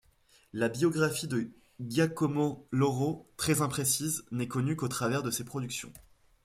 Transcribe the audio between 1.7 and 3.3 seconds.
Giacomo Lauro,